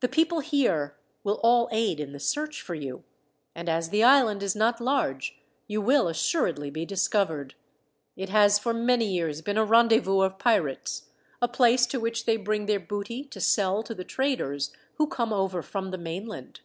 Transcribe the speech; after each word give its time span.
The 0.00 0.08
people 0.08 0.40
here 0.40 0.96
will 1.22 1.38
all 1.44 1.68
aid 1.70 2.00
in 2.00 2.10
the 2.10 2.18
search 2.18 2.60
for 2.60 2.74
you, 2.74 3.04
and 3.54 3.68
as 3.68 3.90
the 3.90 4.02
island 4.02 4.42
is 4.42 4.56
not 4.56 4.80
large, 4.80 5.38
you 5.68 5.80
will 5.80 6.08
assuredly 6.08 6.68
be 6.68 6.84
discovered. 6.84 7.54
It 8.16 8.28
has 8.28 8.58
for 8.58 8.74
many 8.74 9.04
years 9.08 9.40
been 9.40 9.56
a 9.56 9.64
rendezvous 9.64 10.22
of 10.22 10.36
pirates, 10.40 11.10
a 11.40 11.46
place 11.46 11.86
to 11.88 12.00
which 12.00 12.24
they 12.24 12.36
bring 12.36 12.66
their 12.66 12.80
booty 12.80 13.22
to 13.26 13.40
sell 13.40 13.84
to 13.84 13.94
the 13.94 14.02
traders 14.02 14.72
who 14.96 15.06
come 15.06 15.32
over 15.32 15.62
from 15.62 15.92
the 15.92 15.96
mainland." 15.98 16.62